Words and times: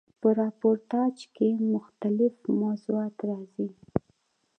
په 0.21 0.27
راپورتاژ 0.39 1.15
کښي 1.35 1.49
مختلیف 1.73 2.33
موضوعات 2.61 3.15
راځي. 3.29 3.69